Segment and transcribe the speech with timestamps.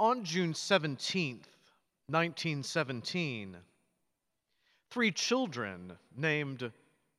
[0.00, 1.44] On June 17th,
[2.06, 3.54] 1917,
[4.88, 6.72] three children named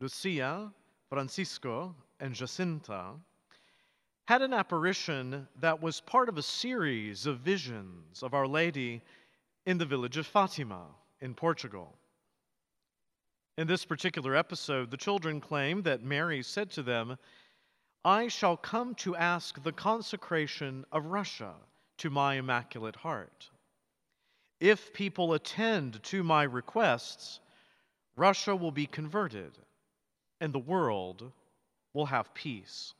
[0.00, 0.72] Lucia,
[1.10, 3.10] Francisco, and Jacinta
[4.24, 9.02] had an apparition that was part of a series of visions of Our Lady
[9.66, 10.86] in the village of Fatima
[11.20, 11.94] in Portugal.
[13.58, 17.18] In this particular episode, the children claim that Mary said to them,
[18.02, 21.52] I shall come to ask the consecration of Russia
[22.02, 23.48] to my Immaculate Heart.
[24.58, 27.38] If people attend to my requests,
[28.16, 29.52] Russia will be converted
[30.40, 31.30] and the world
[31.94, 32.94] will have peace.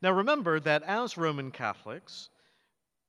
[0.00, 2.30] Now remember that as Roman Catholics,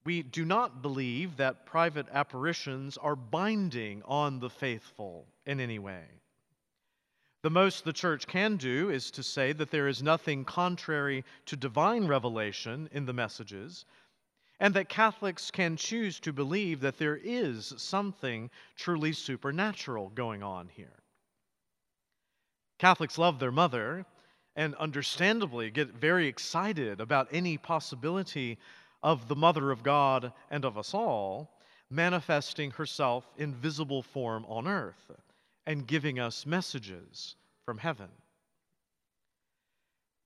[0.03, 6.03] we do not believe that private apparitions are binding on the faithful in any way.
[7.43, 11.55] The most the church can do is to say that there is nothing contrary to
[11.55, 13.85] divine revelation in the messages,
[14.61, 20.69] and that Catholics can choose to believe that there is something truly supernatural going on
[20.69, 21.01] here.
[22.77, 24.05] Catholics love their mother
[24.55, 28.59] and understandably get very excited about any possibility
[29.01, 31.49] of the Mother of God and of us all
[31.89, 35.09] manifesting herself in visible form on earth
[35.65, 37.35] and giving us messages
[37.65, 38.09] from heaven.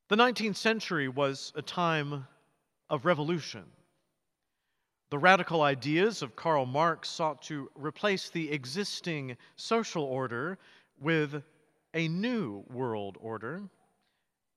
[0.09, 2.28] The 19th century was a time
[2.90, 3.64] of revolution.
[5.11, 10.58] The radical ideas of Karl Marx sought to replace the existing social order
[11.00, 11.44] with
[11.94, 13.70] a new world order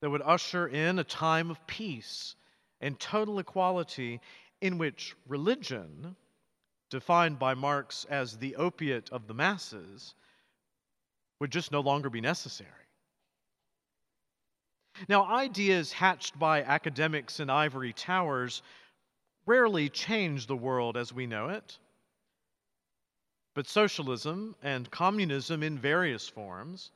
[0.01, 2.35] that would usher in a time of peace
[2.81, 4.21] and total equality
[4.61, 6.15] in which religion,
[6.89, 10.15] defined by Marx as the opiate of the masses,
[11.39, 12.71] would just no longer be necessary.
[15.07, 18.61] Now, ideas hatched by academics in ivory towers
[19.49, 21.79] rarely change the world as we know it.
[23.55, 26.91] But socialism and communism in various forms,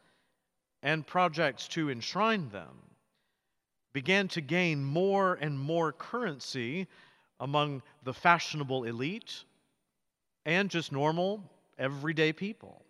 [0.83, 2.77] and projects to enshrine them,
[3.91, 6.87] began to gain more and more currency
[7.39, 9.45] among the fashionable elite
[10.45, 11.43] and just normal,
[11.79, 12.85] everyday people.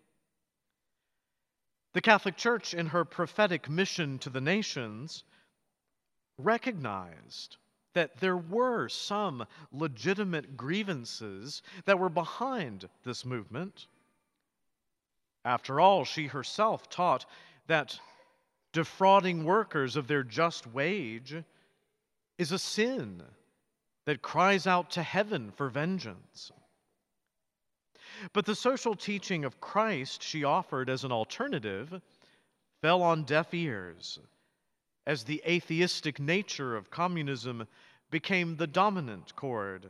[1.94, 5.24] The Catholic Church, in her prophetic mission to the nations,
[6.38, 7.56] recognized
[7.94, 13.88] that there were some legitimate grievances that were behind this movement.
[15.46, 17.26] After all, she herself taught
[17.68, 18.00] that
[18.72, 21.36] defrauding workers of their just wage
[22.38, 23.24] is a sin
[24.06, 26.52] that cries out to heaven for vengeance.
[28.32, 32.02] But the social teaching of Christ she offered as an alternative
[32.82, 34.20] fell on deaf ears
[35.06, 37.68] as the atheistic nature of communism
[38.10, 39.90] became the dominant chord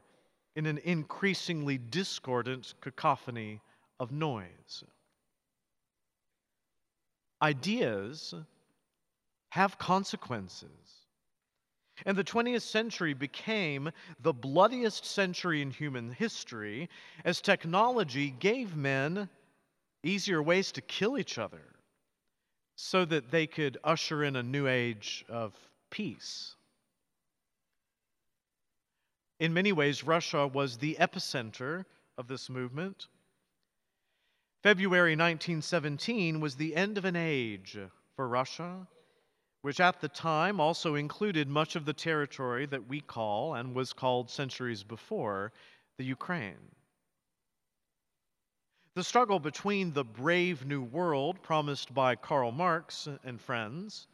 [0.56, 3.60] in an increasingly discordant cacophony
[4.00, 4.84] of noise.
[7.42, 8.34] Ideas
[9.50, 10.70] have consequences.
[12.06, 16.90] And the 20th century became the bloodiest century in human history
[17.24, 19.30] as technology gave men
[20.02, 21.73] easier ways to kill each other
[22.76, 25.54] so that they could usher in a new age of
[25.90, 26.56] peace.
[29.40, 31.86] In many ways, Russia was the epicenter
[32.18, 33.08] of this movement.
[34.62, 37.78] February 1917 was the end of an age
[38.16, 38.88] for Russia
[39.64, 43.94] which at the time also included much of the territory that we call and was
[43.94, 45.54] called centuries before
[45.98, 46.76] the Ukraine.
[48.96, 54.08] The struggle between the brave new world promised by Karl Marx and friends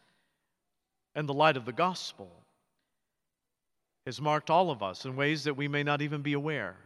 [1.14, 2.46] and the light of the gospel
[4.06, 6.78] has marked all of us in ways that we may not even be aware.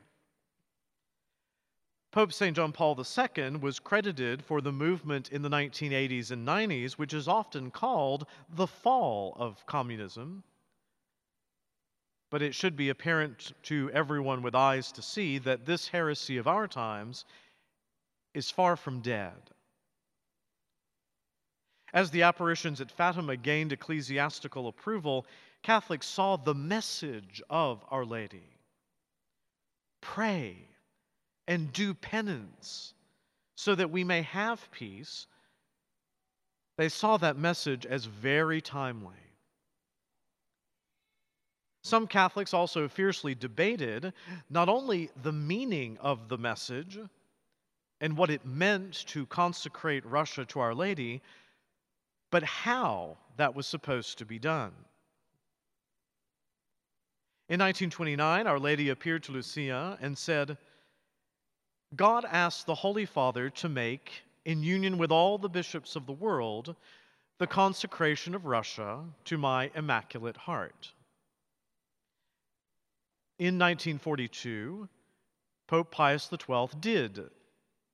[2.11, 2.55] Pope St.
[2.55, 7.27] John Paul II was credited for the movement in the 1980s and 90s, which is
[7.27, 10.43] often called the fall of communism.
[12.31, 16.47] But it should be apparent to everyone with eyes to see that this heresy of
[16.47, 17.25] our times
[18.33, 19.51] is far from dead.
[21.93, 25.27] As the apparitions at Fatima gained ecclesiastical approval,
[25.61, 28.49] Catholics saw the message of Our Lady.
[30.01, 30.57] Pray
[31.47, 32.93] and do penance
[33.55, 35.27] so that we may have peace,
[36.77, 39.13] they saw that message as very timely.
[41.83, 44.13] Some Catholics also fiercely debated
[44.49, 46.97] not only the meaning of the message
[48.03, 51.21] and what it meant to consecrate Russia to Our Lady,
[52.31, 54.73] but how that was supposed to be done.
[57.47, 60.57] In 1929, Our Lady appeared to Lucia and said,
[61.95, 64.11] God asked the Holy Father to make,
[64.43, 66.75] in union with all the bishops of the world,
[67.39, 70.91] the consecration of Russia to my Immaculate Heart.
[73.39, 74.89] In 1942,
[75.67, 77.29] Pope Pius XII did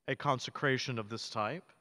[0.10, 1.72] a consecration of this type.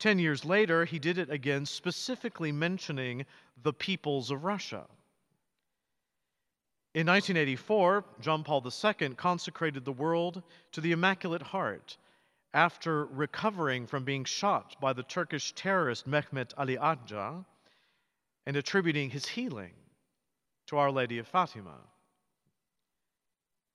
[0.00, 3.26] Ten years later, he did it again, specifically mentioning
[3.62, 4.86] the peoples of Russia.
[6.94, 10.42] In 1984, John Paul II consecrated the world
[10.72, 11.98] to the Immaculate Heart
[12.54, 17.44] after recovering from being shot by the Turkish terrorist Mehmet Ali Agca
[18.46, 19.74] and attributing his healing
[20.66, 21.76] to Our Lady of Fatima.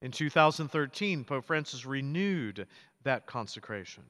[0.01, 2.67] In 2013, Pope Francis renewed
[3.03, 4.03] that consecration.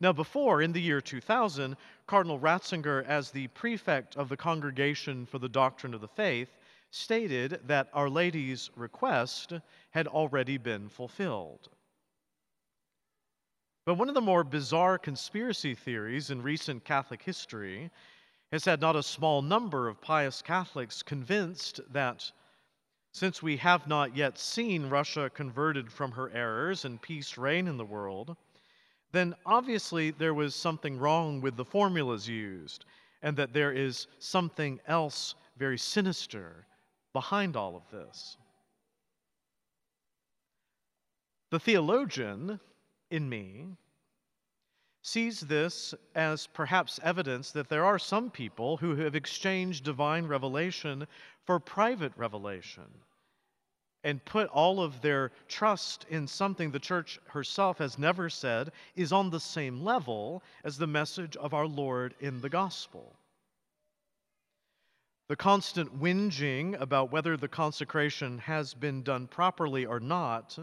[0.00, 1.76] Now, before, in the year 2000,
[2.06, 6.56] Cardinal Ratzinger, as the prefect of the Congregation for the Doctrine of the Faith,
[6.90, 9.52] stated that Our Lady's request
[9.90, 11.68] had already been fulfilled.
[13.84, 17.90] But one of the more bizarre conspiracy theories in recent Catholic history
[18.50, 22.30] has had not a small number of pious Catholics convinced that
[23.14, 27.76] since we have not yet seen Russia converted from her errors and peace reign in
[27.76, 28.36] the world,
[29.12, 32.84] then obviously there was something wrong with the formulas used,
[33.22, 36.66] and that there is something else very sinister
[37.12, 38.36] behind all of this.
[41.50, 42.58] The theologian
[43.12, 43.76] in me
[45.04, 51.06] sees this as perhaps evidence that there are some people who have exchanged divine revelation
[51.44, 52.86] for private revelation
[54.02, 59.12] and put all of their trust in something the church herself has never said is
[59.12, 63.14] on the same level as the message of our Lord in the gospel.
[65.28, 70.58] The constant whinging about whether the consecration has been done properly or not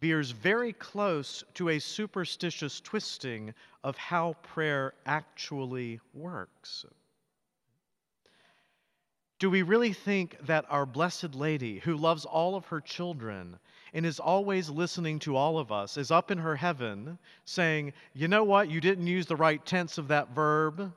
[0.00, 3.54] veers very close to a superstitious twisting
[3.84, 6.84] of how prayer actually works.
[9.38, 13.58] Do we really think that our Blessed Lady, who loves all of her children
[13.92, 18.26] and is always listening to all of us, is up in her heaven saying, You
[18.26, 18.68] know what?
[18.68, 20.92] You didn't use the right tense of that verb?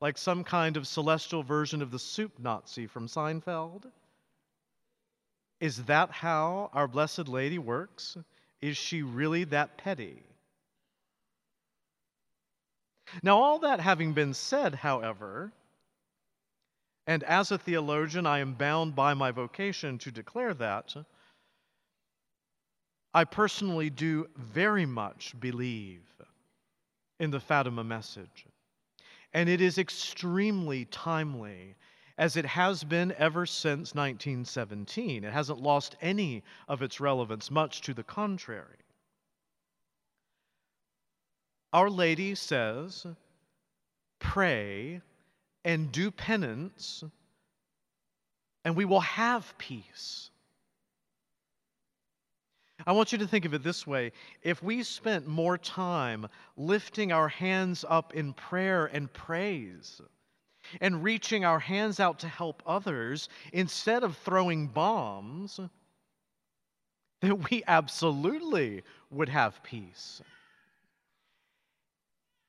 [0.00, 3.84] Like some kind of celestial version of the soup Nazi from Seinfeld?
[5.60, 8.16] Is that how our Blessed Lady works?
[8.60, 10.22] Is she really that petty?
[13.22, 15.52] Now, all that having been said, however,
[17.06, 20.94] and as a theologian, I am bound by my vocation to declare that.
[23.14, 26.02] I personally do very much believe
[27.18, 28.46] in the Fatima message.
[29.32, 31.76] And it is extremely timely,
[32.18, 35.22] as it has been ever since 1917.
[35.22, 38.76] It hasn't lost any of its relevance, much to the contrary.
[41.72, 43.06] Our Lady says,
[44.18, 45.00] Pray
[45.64, 47.04] and do penance,
[48.64, 50.30] and we will have peace.
[52.84, 54.12] I want you to think of it this way.
[54.42, 56.26] If we spent more time
[56.56, 60.00] lifting our hands up in prayer and praise
[60.80, 65.60] and reaching our hands out to help others instead of throwing bombs,
[67.20, 70.22] then we absolutely would have peace.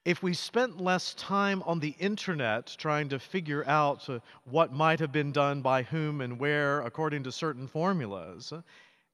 [0.06, 4.08] If we spent less time on the internet trying to figure out
[4.46, 8.54] what might have been done by whom and where according to certain formulas,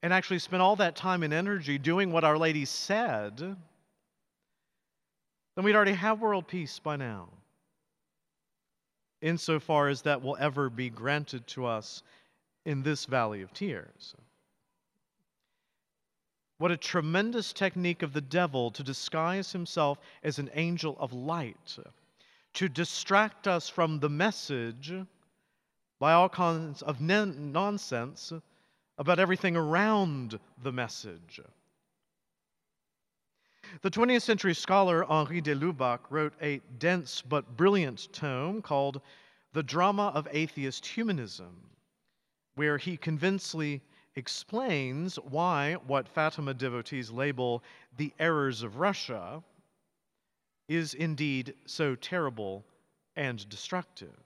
[0.02, 3.56] and actually spent all that time and energy doing what Our Lady said, then
[5.64, 7.28] we'd already have world peace by now,
[9.26, 12.02] insofar as that will ever be granted to us
[12.64, 14.14] in this valley of tears.
[16.58, 21.76] What a tremendous technique of the devil to disguise himself as an angel of light,
[22.54, 24.94] to distract us from the message
[25.98, 28.32] by all kinds of nonsense
[28.96, 31.40] about everything around the message.
[33.82, 39.00] The 20th century scholar Henri de Lubac wrote a dense but brilliant tome called
[39.52, 41.70] The Drama of Atheist Humanism,
[42.54, 43.82] where he convincingly
[44.14, 47.62] explains why what Fatima devotees label
[47.96, 49.42] the errors of Russia
[50.68, 52.64] is indeed so terrible
[53.14, 54.16] and destructive.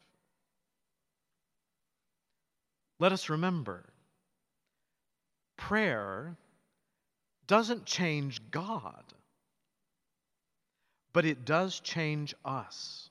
[2.99, 3.85] Let us remember
[5.56, 6.37] prayer
[7.47, 9.04] doesn't change God,
[11.12, 13.11] but it does change us.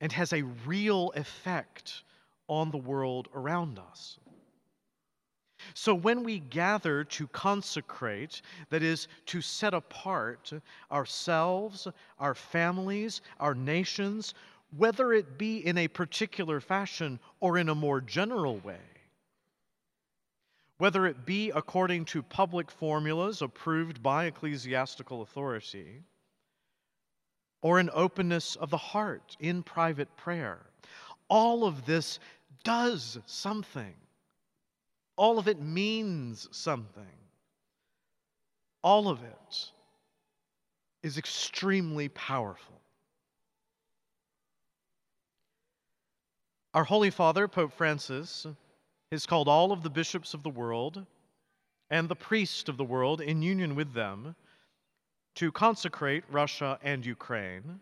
[0.00, 2.02] and has a real effect
[2.48, 4.18] on the world around us.
[5.74, 10.52] So, when we gather to consecrate, that is, to set apart
[10.92, 11.88] ourselves,
[12.18, 14.34] our families, our nations,
[14.76, 18.86] whether it be in a particular fashion or in a more general way,
[20.78, 26.02] whether it be according to public formulas approved by ecclesiastical authority,
[27.62, 30.58] or an openness of the heart in private prayer,
[31.28, 32.18] all of this
[32.64, 33.94] does something.
[35.16, 37.04] All of it means something.
[38.82, 39.70] All of it
[41.02, 42.80] is extremely powerful.
[46.74, 48.46] Our Holy Father, Pope Francis,
[49.10, 51.06] has called all of the bishops of the world
[51.90, 54.34] and the priests of the world in union with them
[55.36, 57.80] to consecrate Russia and Ukraine,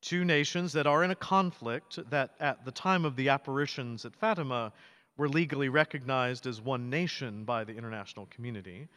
[0.00, 4.14] two nations that are in a conflict that at the time of the apparitions at
[4.16, 4.72] Fatima
[5.16, 8.88] were legally recognized as one nation by the international community,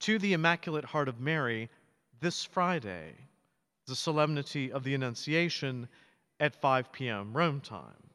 [0.00, 1.68] to the Immaculate Heart of Mary
[2.20, 3.14] this Friday,
[3.86, 5.88] the solemnity of the Annunciation
[6.40, 7.32] at 5 p.m.
[7.32, 8.10] Rome time.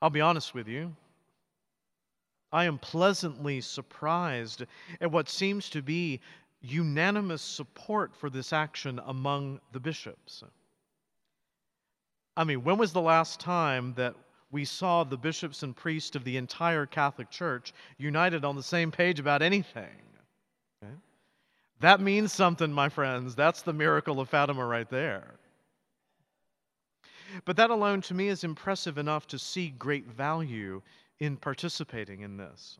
[0.00, 0.94] I'll be honest with you.
[2.52, 4.64] I am pleasantly surprised
[5.00, 6.20] at what seems to be
[6.60, 10.42] unanimous support for this action among the bishops.
[12.36, 14.14] I mean, when was the last time that
[14.50, 18.90] we saw the bishops and priests of the entire Catholic Church united on the same
[18.90, 20.00] page about anything?
[20.82, 20.92] Okay?
[21.80, 23.34] That means something, my friends.
[23.34, 25.34] That's the miracle of Fatima right there.
[27.44, 30.80] But that alone to me is impressive enough to see great value
[31.20, 32.78] in participating in this.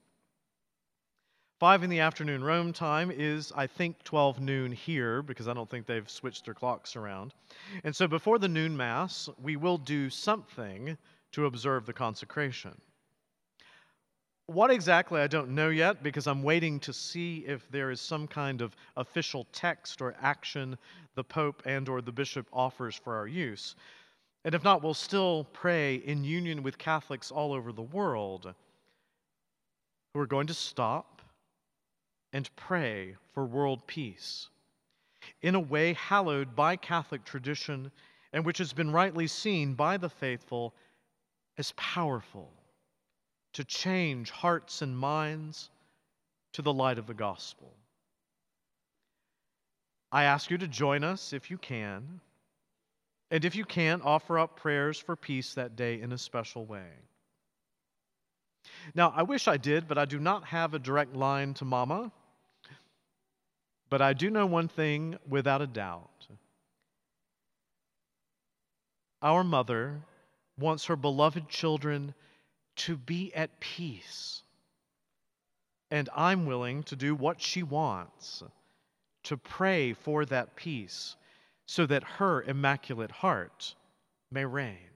[1.59, 5.69] Five in the afternoon Rome time is, I think, 12 noon here because I don't
[5.69, 7.35] think they've switched their clocks around.
[7.83, 10.97] And so before the noon Mass, we will do something
[11.33, 12.81] to observe the consecration.
[14.47, 18.29] What exactly, I don't know yet because I'm waiting to see if there is some
[18.29, 20.79] kind of official text or action
[21.17, 23.75] the Pope and or the Bishop offers for our use.
[24.45, 28.55] And if not, we'll still pray in union with Catholics all over the world
[30.15, 31.23] who are going to stop
[32.33, 34.49] and pray for world peace
[35.43, 37.91] in a way hallowed by Catholic tradition
[38.33, 40.75] and which has been rightly seen by the faithful
[41.57, 42.53] as powerful
[43.55, 45.71] to change hearts and minds
[46.53, 47.75] to the light of the gospel.
[50.13, 52.21] I ask you to join us if you can.
[53.31, 56.89] And if you can't, offer up prayers for peace that day in a special way.
[58.95, 62.11] Now, I wish I did, but I do not have a direct line to Mama.
[63.91, 66.27] But I do know one thing without a doubt.
[69.23, 70.01] Our mother
[70.59, 72.15] wants her beloved children
[72.77, 74.43] to be at peace.
[75.91, 78.43] And I'm willing to do what she wants
[79.25, 81.17] to pray for that peace
[81.69, 83.75] so that her immaculate heart
[84.33, 84.89] may reign.